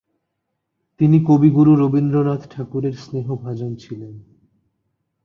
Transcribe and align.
তিনি 0.99 1.17
কবিগুরু 1.27 1.71
রবীন্দ্রনাথ 1.75 2.41
ঠাকুরের 2.49 2.93
স্নেহ 2.93 3.27
ভাজন 3.35 3.71
ছিলেন। 3.75 4.13